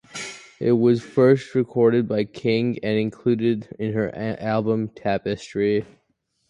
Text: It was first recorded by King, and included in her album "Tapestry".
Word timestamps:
It 0.59 0.71
was 0.71 1.03
first 1.03 1.53
recorded 1.53 2.07
by 2.07 2.23
King, 2.23 2.79
and 2.81 2.97
included 2.97 3.67
in 3.77 3.93
her 3.93 4.09
album 4.15 4.87
"Tapestry". 4.87 5.85